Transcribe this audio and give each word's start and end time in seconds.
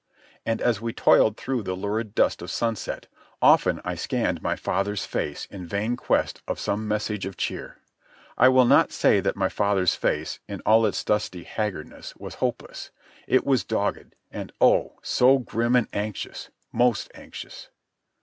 And 0.47 0.63
as 0.63 0.81
we 0.81 0.93
toiled 0.93 1.37
through 1.37 1.61
the 1.61 1.75
lurid 1.75 2.15
dust 2.15 2.41
of 2.41 2.49
sunset 2.49 3.05
often 3.39 3.79
I 3.85 3.93
scanned 3.93 4.41
my 4.41 4.55
father's 4.55 5.05
face 5.05 5.45
in 5.51 5.67
vain 5.67 5.95
quest 5.95 6.41
of 6.47 6.59
some 6.59 6.87
message 6.87 7.27
of 7.27 7.37
cheer. 7.37 7.77
I 8.35 8.49
will 8.49 8.65
not 8.65 8.91
say 8.91 9.19
that 9.19 9.35
my 9.35 9.47
father's 9.47 9.93
face, 9.93 10.39
in 10.47 10.59
all 10.65 10.87
its 10.87 11.03
dusty 11.03 11.43
haggardness, 11.43 12.15
was 12.15 12.33
hopeless. 12.41 12.89
It 13.27 13.45
was 13.45 13.63
dogged, 13.63 14.15
and 14.31 14.51
oh! 14.59 14.97
so 15.03 15.37
grim 15.37 15.75
and 15.75 15.87
anxious, 15.93 16.49
most 16.71 17.11
anxious. 17.13 17.69